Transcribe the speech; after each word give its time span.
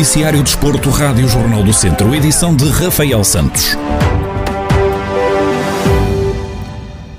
Noticiário 0.00 0.42
Desporto, 0.42 0.88
Rádio 0.88 1.28
Jornal 1.28 1.62
do 1.62 1.74
Centro, 1.74 2.14
edição 2.14 2.56
de 2.56 2.66
Rafael 2.70 3.22
Santos. 3.22 3.76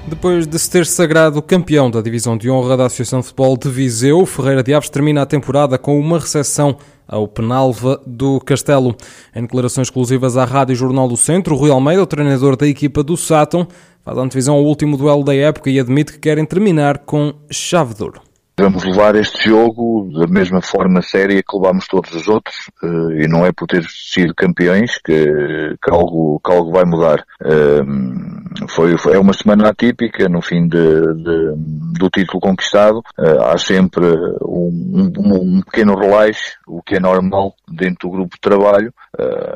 Depois 0.07 0.47
de 0.47 0.57
se 0.57 0.67
ter 0.67 0.87
sagrado 0.87 1.43
campeão 1.43 1.91
da 1.91 2.01
divisão 2.01 2.35
de 2.35 2.49
honra 2.49 2.75
da 2.75 2.87
Associação 2.87 3.19
de 3.19 3.27
Futebol 3.27 3.55
de 3.55 3.69
Viseu, 3.69 4.25
Ferreira 4.25 4.63
de 4.63 4.73
Aves 4.73 4.89
termina 4.89 5.21
a 5.21 5.27
temporada 5.27 5.77
com 5.77 5.99
uma 5.99 6.17
recepção 6.17 6.75
ao 7.07 7.27
Penalva 7.27 8.01
do 8.03 8.39
Castelo. 8.39 8.95
Em 9.35 9.43
declarações 9.43 9.85
exclusivas 9.85 10.35
à 10.35 10.43
Rádio 10.43 10.75
Jornal 10.75 11.07
do 11.07 11.15
Centro, 11.15 11.55
Rui 11.55 11.69
Almeida, 11.69 12.01
o 12.01 12.07
treinador 12.07 12.57
da 12.57 12.65
equipa 12.65 13.03
do 13.03 13.15
Sátão, 13.15 13.67
faz 14.03 14.17
a 14.17 14.21
antevisão 14.21 14.55
ao 14.55 14.63
último 14.63 14.97
duelo 14.97 15.23
da 15.23 15.35
época 15.35 15.69
e 15.69 15.79
admite 15.79 16.13
que 16.13 16.19
querem 16.19 16.45
terminar 16.45 16.97
com 16.97 17.31
chave 17.51 17.93
de 17.93 18.01
ouro. 18.01 18.30
Vamos 18.61 18.83
levar 18.83 19.15
este 19.15 19.49
jogo 19.49 20.07
da 20.13 20.27
mesma 20.27 20.61
forma 20.61 21.01
séria 21.01 21.41
que 21.41 21.57
levamos 21.57 21.87
todos 21.87 22.13
os 22.13 22.27
outros 22.27 22.69
eh, 22.83 23.23
e 23.23 23.27
não 23.27 23.43
é 23.43 23.51
por 23.51 23.65
ter 23.65 23.83
sido 23.89 24.35
campeões 24.35 24.99
que, 25.03 25.75
que, 25.83 25.89
algo, 25.89 26.39
que 26.45 26.51
algo 26.51 26.71
vai 26.71 26.85
mudar. 26.85 27.25
Ehm, 27.43 28.67
foi, 28.69 28.95
foi, 28.99 29.15
é 29.15 29.19
uma 29.19 29.33
semana 29.33 29.69
atípica 29.69 30.29
no 30.29 30.43
fim 30.43 30.67
de, 30.67 30.77
de, 30.77 31.53
do 31.97 32.07
título 32.11 32.39
conquistado. 32.39 33.01
Eh, 33.17 33.37
há 33.41 33.57
sempre 33.57 34.05
um, 34.43 35.11
um, 35.17 35.57
um, 35.57 35.61
pequeno 35.61 35.95
relaxe, 35.95 36.53
o 36.67 36.83
que 36.83 36.97
é 36.97 36.99
normal 36.99 37.55
dentro 37.67 38.09
do 38.09 38.11
grupo 38.11 38.35
de 38.35 38.41
trabalho, 38.41 38.93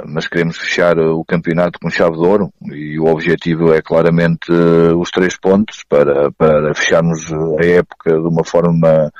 mas 0.08 0.28
queremos 0.28 0.58
fechar 0.58 1.00
o 1.00 1.24
campeonato 1.24 1.80
com 1.80 1.90
chave 1.90 2.18
de 2.18 2.26
ouro 2.26 2.52
e 2.72 3.00
o 3.00 3.06
objetivo 3.06 3.74
é 3.74 3.82
claramente 3.82 4.52
os 4.52 5.10
três 5.10 5.38
pontos 5.38 5.84
para, 5.88 6.32
para 6.32 6.74
fecharmos 6.76 7.32
a 7.60 7.66
época 7.66 8.12
de 8.12 8.28
uma 8.28 8.44
forma 8.44 9.12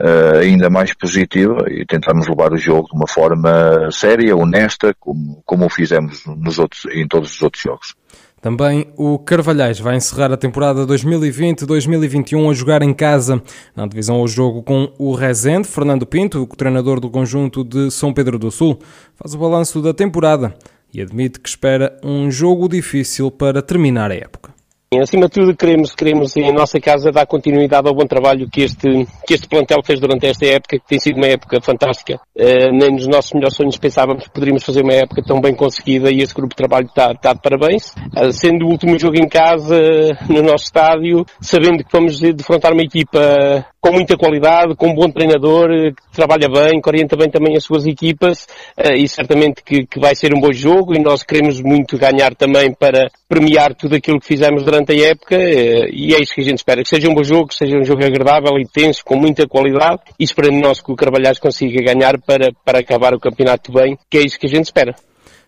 uh, 0.00 0.38
ainda 0.38 0.70
mais 0.70 0.94
positiva 0.94 1.64
e 1.68 1.84
tentarmos 1.84 2.28
levar 2.28 2.52
o 2.52 2.56
jogo 2.56 2.88
de 2.88 2.96
uma 2.96 3.06
forma 3.06 3.90
séria, 3.90 4.36
honesta, 4.36 4.94
como, 4.98 5.42
como 5.44 5.66
o 5.66 5.70
fizemos 5.70 6.24
nos 6.26 6.58
outros, 6.58 6.86
em 6.92 7.06
todos 7.06 7.34
os 7.34 7.42
outros 7.42 7.62
jogos. 7.62 7.94
Também 8.42 8.88
o 8.96 9.20
Carvalhais 9.20 9.78
vai 9.78 9.94
encerrar 9.94 10.32
a 10.32 10.36
temporada 10.36 10.84
2020-2021 10.84 12.50
a 12.50 12.52
jogar 12.52 12.82
em 12.82 12.92
casa. 12.92 13.40
Na 13.74 13.86
divisão 13.86 14.16
ao 14.16 14.26
jogo 14.26 14.64
com 14.64 14.92
o 14.98 15.14
Rezende, 15.14 15.68
Fernando 15.68 16.04
Pinto, 16.04 16.42
o 16.42 16.46
treinador 16.48 16.98
do 16.98 17.08
conjunto 17.08 17.62
de 17.62 17.88
São 17.92 18.12
Pedro 18.12 18.40
do 18.40 18.50
Sul, 18.50 18.80
faz 19.14 19.32
o 19.32 19.38
balanço 19.38 19.80
da 19.82 19.92
temporada 19.92 20.54
e 20.92 21.00
admite 21.00 21.40
que 21.40 21.48
espera 21.48 21.98
um 22.02 22.30
jogo 22.30 22.68
difícil 22.68 23.30
para 23.30 23.62
terminar 23.62 24.10
a 24.10 24.14
época. 24.14 24.52
Acima 25.00 25.26
de 25.26 25.32
tudo, 25.32 25.56
queremos, 25.56 25.94
queremos 25.94 26.36
em 26.36 26.52
nossa 26.52 26.78
casa 26.78 27.10
dar 27.10 27.24
continuidade 27.24 27.88
ao 27.88 27.94
bom 27.94 28.04
trabalho 28.04 28.48
que 28.50 28.62
este, 28.62 29.06
que 29.26 29.32
este 29.32 29.48
plantel 29.48 29.78
fez 29.82 29.98
durante 29.98 30.26
esta 30.26 30.44
época, 30.44 30.78
que 30.78 30.86
tem 30.86 30.98
sido 30.98 31.16
uma 31.16 31.28
época 31.28 31.60
fantástica. 31.62 32.20
Uh, 32.36 32.70
nem 32.72 32.90
nos 32.90 33.06
nossos 33.06 33.32
melhores 33.32 33.56
sonhos 33.56 33.78
pensávamos 33.78 34.24
que 34.24 34.30
poderíamos 34.30 34.62
fazer 34.62 34.82
uma 34.82 34.92
época 34.92 35.22
tão 35.26 35.40
bem 35.40 35.54
conseguida 35.54 36.10
e 36.10 36.20
esse 36.20 36.34
grupo 36.34 36.50
de 36.50 36.56
trabalho 36.56 36.86
está, 36.86 37.12
está 37.12 37.32
de 37.32 37.40
parabéns. 37.40 37.94
Uh, 38.14 38.32
sendo 38.32 38.66
o 38.66 38.70
último 38.70 38.98
jogo 38.98 39.16
em 39.16 39.28
casa, 39.28 39.80
no 40.28 40.42
nosso 40.42 40.64
estádio, 40.64 41.24
sabendo 41.40 41.82
que 41.82 41.92
vamos 41.92 42.20
defrontar 42.20 42.72
uma 42.72 42.82
equipa 42.82 43.64
com 43.80 43.92
muita 43.92 44.16
qualidade, 44.16 44.76
com 44.76 44.90
um 44.90 44.94
bom 44.94 45.10
treinador, 45.10 45.68
que 45.68 46.12
trabalha 46.12 46.48
bem, 46.48 46.80
que 46.80 46.88
orienta 46.88 47.16
bem 47.16 47.28
também 47.28 47.56
as 47.56 47.64
suas 47.64 47.84
equipas, 47.84 48.46
e 48.94 49.08
certamente 49.08 49.60
que, 49.64 49.84
que 49.84 49.98
vai 49.98 50.14
ser 50.14 50.32
um 50.32 50.40
bom 50.40 50.52
jogo 50.52 50.94
e 50.94 51.00
nós 51.00 51.24
queremos 51.24 51.60
muito 51.60 51.98
ganhar 51.98 52.32
também 52.36 52.72
para 52.72 53.10
premiar 53.32 53.74
tudo 53.74 53.96
aquilo 53.96 54.20
que 54.20 54.26
fizemos 54.26 54.62
durante 54.62 54.92
a 54.92 55.08
época 55.08 55.34
eh, 55.36 55.88
e 55.90 56.14
é 56.14 56.20
isso 56.20 56.34
que 56.34 56.42
a 56.42 56.44
gente 56.44 56.58
espera, 56.58 56.82
que 56.82 56.88
seja 56.90 57.08
um 57.08 57.14
bom 57.14 57.24
jogo, 57.24 57.48
que 57.48 57.54
seja 57.54 57.78
um 57.78 57.82
jogo 57.82 58.04
agradável, 58.04 58.58
intenso, 58.58 59.02
com 59.02 59.16
muita 59.16 59.48
qualidade 59.48 60.02
e 60.20 60.24
esperando 60.24 60.60
nós 60.60 60.82
que 60.82 60.92
o 60.92 60.94
Carvalhais 60.94 61.38
consiga 61.38 61.82
ganhar 61.82 62.20
para, 62.20 62.52
para 62.62 62.80
acabar 62.80 63.14
o 63.14 63.18
campeonato 63.18 63.72
bem, 63.72 63.96
que 64.10 64.18
é 64.18 64.20
isso 64.20 64.38
que 64.38 64.46
a 64.46 64.50
gente 64.50 64.66
espera. 64.66 64.94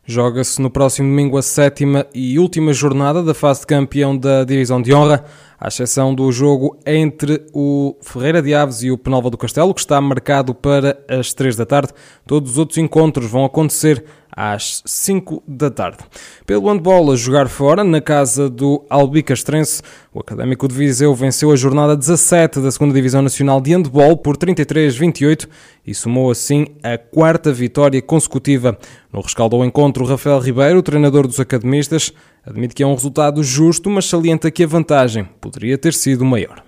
Joga-se 0.07 0.63
no 0.63 0.71
próximo 0.71 1.09
domingo 1.11 1.37
a 1.37 1.43
sétima 1.43 2.07
e 2.15 2.39
última 2.39 2.73
jornada 2.73 3.23
da 3.23 3.35
fase 3.35 3.61
de 3.61 3.67
campeão 3.67 4.17
da 4.17 4.45
Divisão 4.45 4.81
de 4.81 4.95
Honra, 4.95 5.25
à 5.61 5.69
exceção 5.69 6.15
do 6.15 6.33
jogo 6.33 6.79
entre 6.87 7.43
o 7.53 7.97
Ferreira 8.01 8.41
de 8.41 8.55
Aves 8.55 8.83
e 8.83 8.91
o 8.91 8.99
Penalva 8.99 9.29
do 9.29 9.37
Castelo, 9.37 9.75
que 9.75 9.81
está 9.81 10.01
marcado 10.01 10.55
para 10.55 10.99
as 11.09 11.35
três 11.35 11.55
da 11.55 11.67
tarde. 11.67 11.93
Todos 12.27 12.53
os 12.53 12.59
outros 12.59 12.79
encontros 12.79 13.31
vão 13.31 13.45
acontecer 13.45 14.05
às 14.37 14.83
5 14.85 15.43
da 15.47 15.71
tarde. 15.71 15.99
Pelo 16.45 16.69
handball 16.69 17.13
a 17.13 17.17
jogar 17.17 17.49
fora, 17.49 17.85
na 17.85 18.01
casa 18.01 18.51
do 18.51 18.85
Albicastrense, 18.91 19.83
o 20.13 20.21
Académico 20.21 20.67
de 20.67 20.75
Viseu 20.75 21.15
venceu 21.15 21.53
a 21.53 21.57
jornada 21.57 21.97
17 21.97 22.61
da 22.61 22.69
2 22.69 22.93
Divisão 22.93 23.23
Nacional 23.23 23.61
de 23.61 23.73
Handball 23.73 24.17
por 24.17 24.37
33-28 24.37 25.49
e 25.87 25.95
somou 25.95 26.31
assim 26.31 26.67
a 26.83 26.99
quarta 26.99 27.53
vitória 27.53 28.03
consecutiva. 28.03 28.77
No 29.13 29.21
rescaldo 29.21 29.57
ao 29.57 29.65
encontro, 29.65 30.05
Rafael 30.05 30.41
Ribeiro, 30.41 30.83
treinador 30.83 31.27
dos 31.27 31.39
academistas, 31.39 32.13
admite 32.45 32.75
que 32.75 32.83
é 32.83 32.87
um 32.87 32.95
resultado 32.95 33.43
justo, 33.43 33.89
mas 33.89 34.07
salienta 34.07 34.51
que 34.51 34.65
a 34.65 34.67
vantagem 34.67 35.29
poderia 35.41 35.79
ter 35.79 35.95
sido 35.95 36.25
maior. 36.25 36.63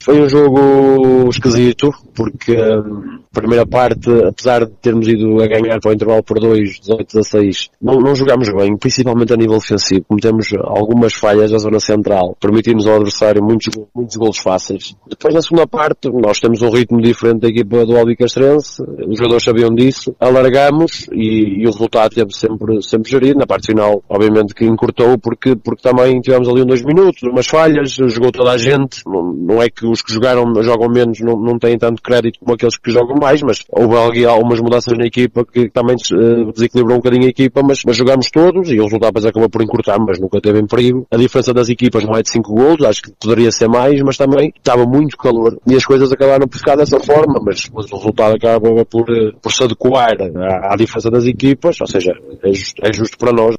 Foi 0.00 0.20
um 0.20 0.28
jogo 0.28 1.28
esquisito, 1.28 1.92
porque 2.14 2.56
hum, 2.56 3.18
a 3.34 3.40
primeira 3.40 3.66
parte, 3.66 4.08
apesar 4.26 4.64
de 4.64 4.72
termos 4.80 5.08
ido 5.08 5.42
a 5.42 5.46
ganhar 5.46 5.80
para 5.80 5.90
o 5.90 5.92
intervalo 5.92 6.22
por 6.22 6.38
2, 6.38 6.80
18 6.80 7.18
a 7.18 7.22
6, 7.22 7.70
não, 7.82 7.94
não 7.96 8.14
jogámos 8.14 8.48
bem, 8.48 8.76
principalmente 8.76 9.32
a 9.32 9.36
nível 9.36 9.58
defensivo. 9.58 10.04
Cometemos 10.08 10.50
algumas 10.62 11.14
falhas 11.14 11.50
na 11.50 11.58
zona 11.58 11.80
central, 11.80 12.36
permitimos 12.40 12.86
ao 12.86 12.96
adversário 12.96 13.42
muitos, 13.42 13.74
muitos 13.94 14.16
golos 14.16 14.38
fáceis. 14.38 14.94
Depois, 15.08 15.34
na 15.34 15.42
segunda 15.42 15.66
parte, 15.66 16.08
nós 16.10 16.38
temos 16.38 16.62
um 16.62 16.70
ritmo 16.70 17.00
diferente 17.02 17.40
da 17.40 17.48
equipa 17.48 17.84
do 17.84 17.96
Albicastrense, 17.96 18.80
os 18.82 19.18
jogadores 19.18 19.44
sabiam 19.44 19.74
disso, 19.74 20.14
alargamos 20.20 21.08
e, 21.12 21.62
e 21.62 21.66
o 21.66 21.70
resultado 21.72 22.14
teve 22.14 22.32
sempre, 22.32 22.80
sempre 22.82 23.10
gerido. 23.10 23.38
Na 23.40 23.46
parte 23.46 23.66
final, 23.66 24.02
obviamente 24.08 24.54
que 24.54 24.64
encurtou, 24.64 25.18
porque, 25.18 25.56
porque 25.56 25.82
também 25.82 26.20
tivemos 26.20 26.48
ali 26.48 26.62
um 26.62 26.66
dois 26.66 26.84
minutos, 26.84 27.22
umas 27.24 27.46
falhas, 27.46 27.92
jogou 27.92 28.30
toda 28.30 28.52
a 28.52 28.58
gente, 28.58 29.02
não, 29.04 29.32
não 29.32 29.62
é 29.62 29.68
que 29.68 29.87
os 29.90 30.02
que 30.02 30.12
jogaram, 30.12 30.52
jogam 30.62 30.88
menos 30.88 31.20
não, 31.20 31.36
não 31.36 31.58
têm 31.58 31.78
tanto 31.78 32.02
crédito 32.02 32.38
como 32.40 32.54
aqueles 32.54 32.76
que 32.76 32.90
jogam 32.90 33.16
mais, 33.16 33.42
mas 33.42 33.64
houve 33.70 33.96
ali 33.96 34.24
algumas 34.24 34.60
mudanças 34.60 34.96
na 34.96 35.06
equipa 35.06 35.44
que 35.44 35.68
também 35.68 35.96
uh, 36.12 36.52
desequilibrou 36.52 36.96
um 36.96 37.00
bocadinho 37.00 37.26
a 37.26 37.30
equipa, 37.30 37.62
mas, 37.62 37.82
mas 37.84 37.96
jogamos 37.96 38.30
todos 38.30 38.70
e 38.70 38.78
o 38.78 38.84
resultado 38.84 39.08
depois 39.08 39.26
acabou 39.26 39.48
por 39.48 39.62
encurtar, 39.62 39.98
mas 39.98 40.18
nunca 40.18 40.40
teve 40.40 40.60
em 40.60 40.66
perigo. 40.66 41.06
A 41.10 41.16
diferença 41.16 41.52
das 41.52 41.68
equipas 41.68 42.04
não 42.04 42.14
é 42.14 42.22
de 42.22 42.30
5 42.30 42.52
gols, 42.52 42.82
acho 42.82 43.02
que 43.02 43.12
poderia 43.20 43.50
ser 43.50 43.68
mais, 43.68 44.00
mas 44.02 44.16
também 44.16 44.52
estava 44.56 44.84
muito 44.84 45.16
calor 45.16 45.58
e 45.66 45.74
as 45.74 45.84
coisas 45.84 46.10
acabaram 46.12 46.46
por 46.46 46.58
ficar 46.58 46.76
dessa 46.76 46.98
forma, 47.00 47.40
mas, 47.44 47.68
mas 47.72 47.90
o 47.90 47.96
resultado 47.96 48.36
acaba 48.36 48.84
por, 48.84 49.08
eh, 49.10 49.32
por 49.40 49.52
se 49.52 49.64
adequar 49.64 50.16
à, 50.20 50.74
à 50.74 50.76
diferença 50.76 51.10
das 51.10 51.24
equipas, 51.24 51.80
ou 51.80 51.86
seja, 51.86 52.12
é 52.42 52.52
justo, 52.52 52.82
é 52.84 52.92
justo 52.92 53.18
para 53.18 53.32
nós. 53.32 53.56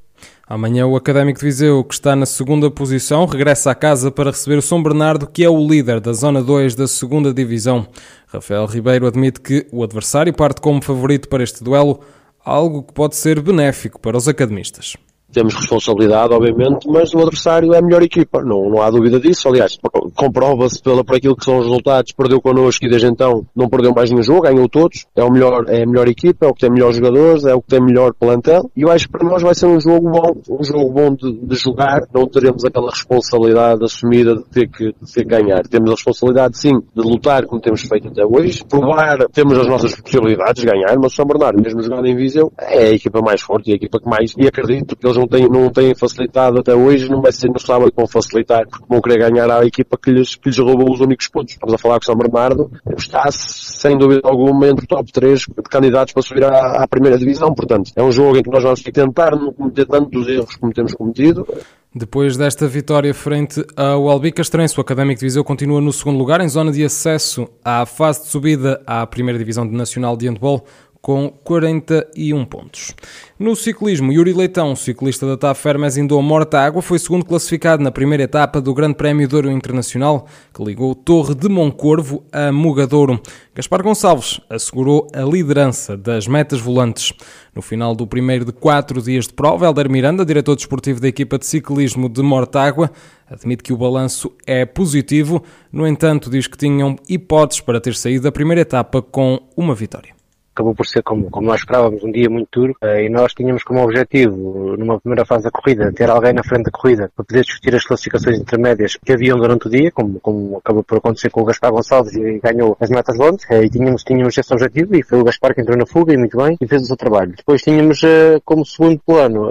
Amanhã 0.49 0.87
o 0.87 0.95
Académico 0.95 1.39
de 1.39 1.45
Viseu, 1.45 1.83
que 1.83 1.93
está 1.93 2.15
na 2.15 2.25
segunda 2.25 2.71
posição, 2.71 3.27
regressa 3.27 3.69
à 3.69 3.75
casa 3.75 4.09
para 4.09 4.31
receber 4.31 4.57
o 4.57 4.63
São 4.63 4.81
Bernardo, 4.81 5.27
que 5.27 5.43
é 5.43 5.49
o 5.49 5.67
líder 5.67 5.99
da 5.99 6.11
Zona 6.11 6.41
2 6.41 6.73
da 6.73 6.87
segunda 6.87 7.31
Divisão. 7.31 7.85
Rafael 8.25 8.65
Ribeiro 8.65 9.05
admite 9.05 9.39
que 9.41 9.67
o 9.71 9.83
adversário 9.83 10.33
parte 10.33 10.59
como 10.59 10.81
favorito 10.81 11.29
para 11.29 11.43
este 11.43 11.63
duelo, 11.63 11.99
algo 12.43 12.81
que 12.81 12.93
pode 12.93 13.15
ser 13.15 13.39
benéfico 13.39 13.99
para 13.99 14.17
os 14.17 14.27
academistas 14.27 14.97
temos 15.31 15.53
responsabilidade, 15.53 16.33
obviamente, 16.33 16.87
mas 16.87 17.13
o 17.13 17.19
adversário 17.19 17.73
é 17.73 17.77
a 17.77 17.81
melhor 17.81 18.01
equipa, 18.01 18.41
não, 18.43 18.69
não 18.69 18.81
há 18.81 18.89
dúvida 18.89 19.19
disso. 19.19 19.47
Aliás, 19.47 19.77
comprova-se 20.15 20.81
pela, 20.81 21.03
por 21.03 21.15
aquilo 21.15 21.35
que 21.35 21.45
são 21.45 21.59
os 21.59 21.65
resultados, 21.65 22.11
perdeu 22.11 22.41
connosco 22.41 22.85
e 22.85 22.89
desde 22.89 23.07
então 23.07 23.45
não 23.55 23.69
perdeu 23.69 23.93
mais 23.93 24.09
nenhum 24.09 24.23
jogo, 24.23 24.41
ganhou 24.41 24.67
todos, 24.67 25.05
é, 25.15 25.23
o 25.23 25.31
melhor, 25.31 25.65
é 25.67 25.83
a 25.83 25.85
melhor 25.85 26.07
equipa, 26.07 26.45
é 26.45 26.49
o 26.49 26.53
que 26.53 26.61
tem 26.61 26.71
melhores 26.71 26.97
jogadores, 26.97 27.45
é 27.45 27.53
o 27.53 27.61
que 27.61 27.67
tem 27.67 27.81
melhor 27.81 28.13
plantel, 28.13 28.69
e 28.75 28.81
eu 28.81 28.91
acho 28.91 29.05
que 29.05 29.11
para 29.11 29.27
nós 29.27 29.41
vai 29.41 29.53
ser 29.53 29.67
um 29.67 29.79
jogo 29.79 30.09
bom, 30.09 30.35
um 30.49 30.63
jogo 30.63 30.91
bom 30.91 31.13
de, 31.13 31.31
de 31.31 31.55
jogar, 31.55 32.01
não 32.13 32.27
teremos 32.27 32.65
aquela 32.65 32.89
responsabilidade 32.89 33.83
assumida 33.83 34.35
de 34.35 34.43
ter, 34.45 34.67
que, 34.67 34.85
de 34.85 35.13
ter 35.13 35.25
ganhar. 35.25 35.61
Temos 35.67 35.89
a 35.89 35.93
responsabilidade, 35.93 36.57
sim, 36.57 36.79
de 36.95 37.01
lutar 37.01 37.45
como 37.45 37.61
temos 37.61 37.81
feito 37.81 38.07
até 38.07 38.25
hoje, 38.25 38.63
provar, 38.65 39.27
temos 39.31 39.57
as 39.57 39.67
nossas 39.67 39.95
possibilidades 39.95 40.61
de 40.61 40.67
ganhar, 40.67 40.97
mas 40.97 41.13
o 41.13 41.15
São 41.15 41.25
Bernardo, 41.25 41.61
mesmo 41.61 41.81
jogando 41.81 42.07
em 42.07 42.15
Viseu, 42.15 42.51
é 42.57 42.87
a 42.87 42.91
equipa 42.91 43.21
mais 43.21 43.41
forte 43.41 43.69
e 43.69 43.73
a 43.73 43.75
equipa 43.75 43.99
que 43.99 44.09
mais, 44.09 44.33
e 44.37 44.47
acredito 44.47 44.95
que 44.95 45.05
eles 45.05 45.17
não 45.19 45.27
têm, 45.27 45.49
não 45.49 45.69
têm 45.69 45.93
facilitado 45.95 46.59
até 46.59 46.73
hoje, 46.73 47.09
não 47.09 47.21
vai 47.21 47.31
ser 47.31 47.49
no 47.49 47.59
sábado 47.59 47.91
que 47.91 47.97
vão 47.97 48.07
facilitar, 48.07 48.67
porque 48.67 48.85
vão 48.87 49.01
querer 49.01 49.29
ganhar 49.29 49.49
à 49.51 49.65
equipa 49.65 49.97
que 49.97 50.11
lhes, 50.11 50.35
que 50.35 50.49
lhes 50.49 50.57
roubou 50.57 50.91
os 50.91 50.99
únicos 50.99 51.27
pontos. 51.27 51.53
Estamos 51.53 51.73
a 51.73 51.77
falar 51.77 51.99
que 51.99 52.05
São 52.05 52.15
Bernardo 52.15 52.71
está, 52.97 53.29
sem 53.31 53.97
dúvida 53.97 54.21
alguma, 54.23 54.67
entre 54.67 54.85
o 54.85 54.87
top 54.87 55.11
3 55.11 55.39
de 55.39 55.63
candidatos 55.69 56.13
para 56.13 56.23
subir 56.23 56.43
à, 56.43 56.83
à 56.83 56.87
primeira 56.87 57.17
divisão, 57.17 57.53
portanto, 57.53 57.91
é 57.95 58.03
um 58.03 58.11
jogo 58.11 58.37
em 58.37 58.43
que 58.43 58.49
nós 58.49 58.63
vamos 58.63 58.81
tentar 58.81 59.31
não 59.31 59.51
cometer 59.53 59.85
tantos 59.85 60.27
erros 60.27 60.55
como 60.55 60.73
temos 60.73 60.93
cometido. 60.93 61.45
Depois 61.93 62.37
desta 62.37 62.67
vitória 62.67 63.11
frente 63.15 63.65
ao 63.75 64.09
Albicastrense, 64.09 64.77
o 64.77 64.81
Académico 64.81 65.19
de 65.19 65.25
Viseu 65.25 65.43
continua 65.43 65.81
no 65.81 65.91
segundo 65.91 66.19
lugar, 66.19 66.39
em 66.39 66.47
zona 66.47 66.71
de 66.71 66.85
acesso 66.85 67.49
à 67.65 67.83
fase 67.83 68.21
de 68.21 68.27
subida 68.27 68.79
à 68.85 69.07
primeira 69.07 69.39
divisão 69.39 69.65
nacional 69.65 70.15
de 70.15 70.27
handball, 70.27 70.63
com 71.01 71.29
41 71.29 72.45
pontos. 72.45 72.93
No 73.39 73.55
ciclismo, 73.55 74.11
Yuri 74.11 74.33
Leitão, 74.33 74.75
ciclista 74.75 75.25
da 75.25 75.37
TAF 75.37 75.61
Fermes 75.61 75.95
Indô 75.95 76.21
Morta 76.21 76.59
Água, 76.59 76.81
foi 76.81 76.99
segundo 76.99 77.25
classificado 77.25 77.81
na 77.81 77.91
primeira 77.91 78.23
etapa 78.23 78.59
do 78.59 78.73
Grande 78.73 78.95
Prémio 78.95 79.27
Douro 79.27 79.49
Internacional, 79.49 80.27
que 80.53 80.63
ligou 80.63 80.93
Torre 80.93 81.33
de 81.35 81.47
Moncorvo 81.47 82.23
a 82.31 82.51
Mugadouro. 82.51 83.19
Gaspar 83.55 83.81
Gonçalves 83.81 84.41
assegurou 84.49 85.07
a 85.13 85.21
liderança 85.21 85.95
das 85.95 86.27
metas 86.27 86.59
volantes. 86.59 87.13
No 87.55 87.61
final 87.61 87.95
do 87.95 88.05
primeiro 88.05 88.43
de 88.43 88.51
quatro 88.51 89.01
dias 89.01 89.25
de 89.25 89.33
prova, 89.33 89.65
Helder 89.65 89.89
Miranda, 89.89 90.25
diretor 90.25 90.55
desportivo 90.55 90.99
da 90.99 91.07
equipa 91.07 91.39
de 91.39 91.45
ciclismo 91.45 92.09
de 92.09 92.21
Mortágua, 92.21 92.91
admite 93.29 93.63
que 93.63 93.73
o 93.73 93.77
balanço 93.77 94.31
é 94.45 94.65
positivo, 94.65 95.41
no 95.71 95.87
entanto, 95.87 96.29
diz 96.29 96.45
que 96.45 96.57
tinham 96.57 96.97
hipóteses 97.07 97.61
para 97.61 97.79
ter 97.79 97.95
saído 97.95 98.23
da 98.23 98.31
primeira 98.31 98.61
etapa 98.61 99.01
com 99.01 99.39
uma 99.55 99.73
vitória 99.73 100.18
acabou 100.59 100.75
por 100.75 100.85
ser 100.85 101.01
como, 101.01 101.29
como 101.29 101.47
nós 101.47 101.61
esperávamos, 101.61 102.03
um 102.03 102.11
dia 102.11 102.29
muito 102.29 102.47
duro, 102.51 102.75
eh, 102.81 103.05
e 103.05 103.09
nós 103.09 103.33
tínhamos 103.33 103.63
como 103.63 103.81
objetivo, 103.81 104.75
numa 104.77 104.99
primeira 104.99 105.25
fase 105.25 105.45
da 105.45 105.51
corrida, 105.51 105.91
ter 105.93 106.09
alguém 106.09 106.33
na 106.33 106.43
frente 106.43 106.65
da 106.65 106.71
corrida 106.71 107.09
para 107.15 107.25
poder 107.25 107.41
discutir 107.43 107.73
as 107.75 107.85
classificações 107.85 108.37
intermédias 108.37 108.97
que 109.03 109.13
haviam 109.13 109.37
durante 109.37 109.67
o 109.67 109.69
dia, 109.69 109.89
como, 109.91 110.19
como 110.19 110.57
acabou 110.57 110.83
por 110.83 110.97
acontecer 110.97 111.29
com 111.29 111.41
o 111.41 111.45
Gaspar 111.45 111.71
Gonçalves 111.71 112.13
e 112.13 112.39
ganhou 112.39 112.75
as 112.79 112.89
metas 112.89 113.17
longas, 113.17 113.43
eh, 113.49 113.63
e 113.63 113.69
tínhamos, 113.69 114.03
tínhamos 114.03 114.37
esse 114.37 114.53
objetivo, 114.53 114.95
e 114.95 115.03
foi 115.03 115.19
o 115.19 115.23
Gaspar 115.23 115.55
que 115.55 115.61
entrou 115.61 115.77
na 115.77 115.85
fuga, 115.85 116.13
e 116.13 116.17
muito 116.17 116.37
bem, 116.37 116.57
e 116.59 116.67
fez 116.67 116.83
o 116.83 116.85
seu 116.85 116.97
trabalho. 116.97 117.33
Depois 117.35 117.61
tínhamos 117.61 118.03
eh, 118.03 118.39
como 118.43 118.65
segundo 118.65 118.99
plano, 119.05 119.49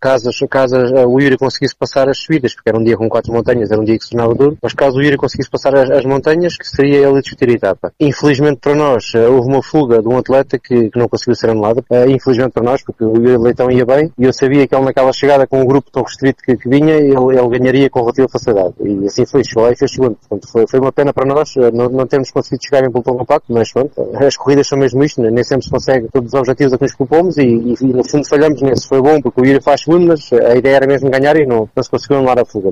caso, 0.00 0.30
caso 0.48 0.76
o 0.76 1.20
Yuri 1.20 1.36
conseguisse 1.36 1.74
passar 1.76 2.08
as 2.08 2.18
subidas, 2.18 2.54
porque 2.54 2.68
era 2.68 2.78
um 2.78 2.84
dia 2.84 2.96
com 2.96 3.08
quatro 3.08 3.32
montanhas, 3.32 3.70
era 3.70 3.80
um 3.80 3.84
dia 3.84 3.98
que 3.98 4.04
se 4.04 4.10
tornava 4.10 4.34
duro, 4.34 4.56
mas 4.62 4.72
caso 4.72 4.98
o 4.98 5.02
Yuri 5.02 5.16
conseguisse 5.16 5.50
passar 5.50 5.74
as, 5.74 5.90
as 5.90 6.04
montanhas, 6.04 6.56
que 6.56 6.68
seria 6.68 6.98
ele 6.98 7.18
a 7.18 7.20
discutir 7.20 7.48
a 7.50 7.52
etapa. 7.52 7.92
Infelizmente 7.98 8.60
para 8.60 8.74
nós, 8.74 9.12
houve 9.14 9.48
uma 9.48 9.62
fuga 9.62 10.00
de 10.00 10.08
um 10.08 10.18
atleta 10.18 10.43
que, 10.44 10.90
que 10.90 10.98
não 10.98 11.08
conseguiu 11.08 11.34
ser 11.34 11.50
anulada, 11.50 11.80
uh, 11.90 12.10
infelizmente 12.10 12.52
para 12.52 12.62
nós, 12.62 12.82
porque 12.82 13.04
o 13.04 13.42
Leitão 13.42 13.70
ia 13.70 13.84
bem, 13.84 14.12
e 14.18 14.24
eu 14.24 14.32
sabia 14.32 14.66
que 14.66 14.74
ele 14.74 14.84
naquela 14.84 15.12
chegada 15.12 15.46
com 15.46 15.62
o 15.62 15.66
grupo 15.66 15.90
tão 15.90 16.02
restrito 16.02 16.42
que, 16.42 16.56
que 16.56 16.68
vinha, 16.68 16.94
ele, 16.94 17.14
ele, 17.14 17.58
ganharia 17.58 17.90
com 17.90 18.00
relativa 18.00 18.28
facilidade. 18.28 18.74
E 18.80 19.06
assim 19.06 19.26
foi, 19.26 19.44
chegou 19.44 19.64
lá 19.64 19.72
e 19.72 19.76
fez 19.76 19.92
segundo. 19.92 20.16
Portanto, 20.16 20.50
foi, 20.50 20.66
foi 20.66 20.80
uma 20.80 20.92
pena 20.92 21.12
para 21.12 21.26
nós, 21.26 21.54
uh, 21.56 21.70
não, 21.72 21.88
não 21.88 22.06
temos 22.06 22.30
conseguido 22.30 22.64
chegar 22.64 22.86
em 22.86 22.90
pelotão 22.90 23.16
compacto, 23.16 23.52
mas 23.52 23.72
pronto, 23.72 23.92
as 24.14 24.36
corridas 24.36 24.66
são 24.66 24.78
mesmo 24.78 25.02
isto, 25.02 25.20
né? 25.20 25.30
nem 25.30 25.44
sempre 25.44 25.64
se 25.64 25.70
consegue 25.70 26.08
todos 26.12 26.32
os 26.32 26.38
objetivos 26.38 26.72
a 26.72 26.78
que 26.78 26.84
nos 26.84 26.94
propomos, 26.94 27.38
e, 27.38 27.42
e, 27.42 27.74
e 27.80 27.86
no 27.86 28.08
fundo 28.08 28.28
falhamos 28.28 28.60
nesse. 28.62 28.88
Foi 28.88 29.00
bom, 29.00 29.20
porque 29.20 29.40
o 29.40 29.44
Yuri 29.44 29.62
faz 29.62 29.82
segundo, 29.82 30.06
mas 30.06 30.32
a 30.32 30.54
ideia 30.56 30.76
era 30.76 30.86
mesmo 30.86 31.10
ganhar 31.10 31.36
e 31.36 31.46
não, 31.46 31.68
não 31.74 31.82
se 31.82 31.90
conseguiu 31.90 32.18
anular 32.18 32.38
a 32.38 32.44
fuga. 32.44 32.70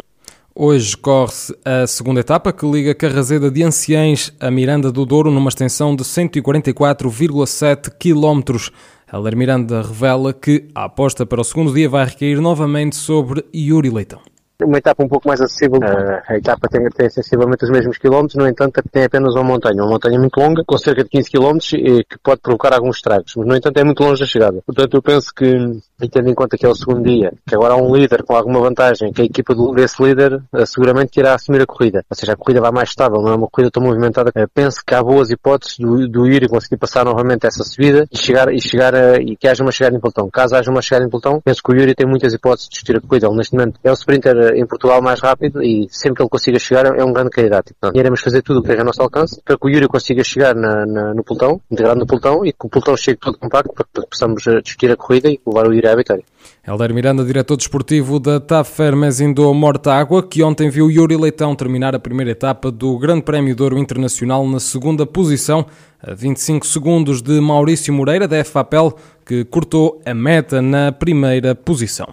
Hoje 0.55 0.95
corre-se 0.99 1.57
a 1.65 1.87
segunda 1.87 2.21
etapa 2.21 2.53
que 2.53 2.71
liga 2.71 2.95
Carrazeda 2.95 3.51
de 3.51 3.63
Anciães 3.63 4.31
a 4.39 4.51
Miranda 4.51 4.93
do 4.93 5.07
Douro 5.07 5.31
numa 5.31 5.49
extensão 5.49 5.97
de 5.97 6.05
144,7 6.05 7.91
km. 7.99 8.71
Heller 9.11 9.37
Miranda 9.37 9.81
revela 9.81 10.35
que 10.35 10.69
a 10.75 10.85
aposta 10.85 11.25
para 11.25 11.41
o 11.41 11.45
segundo 11.45 11.73
dia 11.73 11.89
vai 11.89 12.05
recair 12.05 12.39
novamente 12.39 12.97
sobre 12.97 13.45
Yuri 13.55 13.89
Leitão 13.89 14.32
uma 14.65 14.79
etapa 14.79 15.03
um 15.05 15.09
pouco 15.09 15.29
mais 15.29 15.41
acessível. 15.41 15.79
Uh, 15.79 16.23
a 16.27 16.37
etapa 16.37 16.69
tem, 16.69 16.89
tem 16.91 17.11
sensivelmente 17.11 17.65
os 17.65 17.71
mesmos 17.71 17.99
quilómetros, 17.99 18.37
no 18.37 18.49
entanto 18.49 18.83
tem 18.91 19.05
apenas 19.05 19.35
uma 19.35 19.45
montanha, 19.45 19.83
uma 19.83 19.91
montanha 19.91 20.19
muito 20.19 20.39
longa, 20.39 20.63
com 20.67 20.79
cerca 20.79 21.03
de 21.03 21.11
15 21.11 21.31
quilómetros, 21.31 21.73
e 21.73 22.05
que 22.05 22.19
pode 22.23 22.41
provocar 22.41 22.75
alguns 22.75 22.97
estragos, 22.97 23.35
mas 23.37 23.47
no 23.47 23.57
entanto 23.57 23.79
é 23.79 23.85
muito 23.85 24.03
longe 24.03 24.21
da 24.21 24.27
chegada. 24.27 24.63
Portanto 24.65 24.95
eu 24.95 25.03
penso 25.03 25.33
que, 25.35 25.47
e 26.01 26.09
tendo 26.09 26.31
em 26.31 26.35
conta 26.35 26.57
que 26.57 26.67
é 26.67 26.69
o 26.69 26.75
segundo 26.75 27.03
dia, 27.03 27.33
que 27.47 27.55
agora 27.55 27.75
há 27.75 27.77
um 27.77 27.95
líder 27.95 28.23
com 28.23 28.35
alguma 28.35 28.61
vantagem, 28.61 29.13
que 29.13 29.23
a 29.23 29.25
equipa 29.25 29.55
desse 29.75 30.03
líder 30.03 30.35
uh, 30.35 30.67
seguramente 30.67 31.19
irá 31.19 31.35
assumir 31.35 31.63
a 31.63 31.67
corrida. 31.67 32.05
Ou 32.11 32.17
seja, 32.17 32.33
a 32.33 32.37
corrida 32.37 32.61
vai 32.61 32.71
mais 32.71 32.89
estável, 32.91 33.21
não 33.21 33.33
é 33.33 33.35
uma 33.35 33.49
corrida 33.49 33.71
tão 33.71 33.83
movimentada. 33.83 34.31
Uh, 34.31 34.49
penso 34.53 34.81
que 34.87 34.95
há 34.95 35.03
boas 35.03 35.31
hipóteses 35.31 35.79
do, 35.79 36.09
do 36.09 36.27
Yuri 36.27 36.49
conseguir 36.49 36.77
passar 36.77 37.05
novamente 37.05 37.47
essa 37.47 37.65
subida 37.65 38.07
e 38.11 38.19
chegar, 38.19 38.53
e 38.53 38.61
chegar 38.61 38.95
a, 38.95 39.17
e 39.17 39.37
que 39.37 39.49
haja 39.49 39.63
uma 39.63 39.73
chegada 39.73 39.97
em 39.97 40.01
pelotão. 40.01 40.29
Caso 40.31 40.57
haja 40.57 40.71
uma 40.71 40.83
chegada 40.83 41.07
em 41.07 41.11
pelotão, 41.11 41.41
penso 41.45 41.63
que 41.63 41.73
o 41.73 41.77
Yuri 41.77 41.95
tem 41.95 42.07
muitas 42.07 42.33
hipóteses 42.33 42.69
de 42.69 42.75
discutir 42.75 42.97
a 42.97 43.01
corrida. 43.01 43.27
Ele 43.27 43.37
neste 43.37 43.55
momento 43.55 43.79
é 43.83 43.91
o 43.91 43.95
sprinter 43.95 44.52
em 44.55 44.67
Portugal 44.67 45.03
mais 45.03 45.21
rápido 45.21 45.63
e 45.63 45.87
sempre 45.91 46.17
que 46.17 46.23
ele 46.23 46.31
consiga 46.31 46.59
chegar 46.59 46.87
é 46.87 47.05
um 47.05 47.13
grande 47.13 47.31
candidato. 47.31 47.75
Portanto, 47.79 47.99
iremos 47.99 48.21
fazer 48.21 48.43
tudo 48.43 48.59
o 48.59 48.63
que 48.63 48.69
esteja 48.69 48.83
ao 48.83 48.87
nosso 48.87 49.03
alcance 49.03 49.41
para 49.45 49.57
que 49.57 49.67
o 49.67 49.71
Yuri 49.71 49.89
consiga 49.89 50.23
chegar 50.23 50.55
na, 50.55 50.87
na, 50.87 51.15
no 51.15 51.23
pelotão, 51.25 51.61
integrado 51.71 52.01
no 52.01 52.07
pelotão 52.07 52.45
e 52.45 52.53
que 52.53 52.67
o 52.67 52.69
pelotão 52.69 52.97
chegue 52.97 53.19
todo 53.19 53.39
compacto 53.39 53.73
para 53.73 53.85
que 53.85 54.09
possamos 54.09 54.47
eh, 54.47 54.61
discutir 54.61 54.91
a 54.91 54.97
corrida 54.97 55.29
e 55.29 55.41
levar 55.47 55.69
o 55.69 55.73
Yuri 55.73 55.87
à 55.87 55.97
vitória. 55.97 56.25
Helder 56.67 56.95
Miranda, 56.95 57.25
diretor 57.25 57.57
desportivo 57.57 58.21
da 58.21 58.39
TAF 58.39 58.71
Fermes 58.71 59.21
Indo 59.21 59.53
Mortágua, 59.53 60.23
que 60.23 60.43
ontem 60.43 60.71
viu 60.71 60.91
Yuri 60.91 61.17
Leitão 61.17 61.57
terminar 61.57 61.95
a 61.95 61.99
primeira 61.99 62.31
etapa 62.31 62.71
do 62.71 62.97
Grande 62.99 63.23
Prémio 63.23 63.55
de 63.55 63.63
Ouro 63.63 63.79
Internacional 63.79 64.47
na 64.47 64.61
segunda 64.61 65.05
posição, 65.05 65.67
a 66.03 66.15
25 66.15 66.67
segundos 66.67 67.23
de 67.23 67.41
Maurício 67.41 67.95
Moreira, 67.95 68.27
da 68.27 68.45
FAPEL, 68.45 68.97
que 69.25 69.45
cortou 69.45 70.01
a 70.05 70.13
meta 70.13 70.61
na 70.61 70.91
primeira 70.91 71.55
posição. 71.55 72.07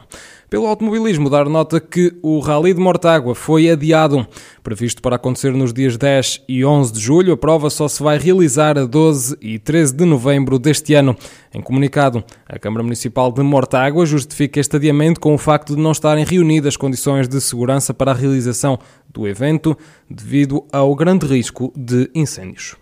Pelo 0.49 0.65
automobilismo, 0.65 1.29
dar 1.29 1.47
nota 1.47 1.79
que 1.79 2.11
o 2.23 2.39
Rally 2.39 2.73
de 2.73 2.79
Mortágua 2.79 3.35
foi 3.35 3.69
adiado. 3.69 4.25
Previsto 4.63 4.99
para 4.99 5.15
acontecer 5.15 5.53
nos 5.53 5.71
dias 5.71 5.95
10 5.95 6.43
e 6.47 6.65
11 6.65 6.91
de 6.91 6.99
julho, 6.99 7.33
a 7.33 7.37
prova 7.37 7.69
só 7.69 7.87
se 7.87 8.01
vai 8.01 8.17
realizar 8.17 8.75
a 8.75 8.85
12 8.85 9.37
e 9.41 9.59
13 9.59 9.93
de 9.93 10.05
novembro 10.05 10.57
deste 10.57 10.95
ano. 10.95 11.15
Em 11.53 11.61
comunicado, 11.61 12.23
a 12.47 12.57
Câmara 12.57 12.81
Municipal 12.81 13.31
de 13.31 13.43
Mortágua 13.43 14.07
justifica 14.07 14.59
este 14.59 14.75
adiamento 14.75 15.19
com 15.19 15.35
o 15.35 15.37
facto 15.37 15.75
de 15.75 15.81
não 15.81 15.91
estarem 15.91 16.25
reunidas 16.25 16.75
condições 16.75 17.27
de 17.27 17.39
segurança 17.39 17.93
para 17.93 18.09
a 18.11 18.15
realização 18.15 18.79
do 19.07 19.27
evento 19.27 19.77
devido 20.09 20.65
ao 20.71 20.95
grande 20.95 21.27
risco 21.27 21.71
de 21.75 22.09
incêndios. 22.15 22.75